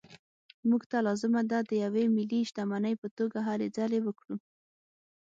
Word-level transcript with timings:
موږ 0.69 0.81
ته 0.91 0.97
لازمه 1.07 1.41
ده 1.51 1.59
د 1.69 1.71
یوې 1.83 2.03
ملي 2.15 2.41
شتمنۍ 2.49 2.93
په 3.01 3.07
توګه 3.17 3.37
هلې 3.47 3.67
ځلې 3.77 3.99
وکړو. 4.03 4.35